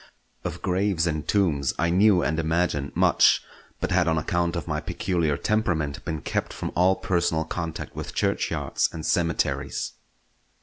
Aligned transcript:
Of 0.43 0.63
graves 0.63 1.05
and 1.05 1.27
tombs 1.27 1.75
I 1.77 1.91
knew 1.91 2.23
and 2.23 2.39
imagined 2.39 2.93
much, 2.95 3.43
but 3.79 3.91
had 3.91 4.07
on 4.07 4.17
account 4.17 4.55
of 4.55 4.67
my 4.67 4.79
peculiar 4.79 5.37
temperament 5.37 6.03
been 6.03 6.21
kept 6.21 6.53
from 6.53 6.71
all 6.75 6.95
personal 6.95 7.43
contact 7.45 7.95
with 7.95 8.15
churchyards 8.15 8.89
and 8.91 9.05
cemeteries. 9.05 9.91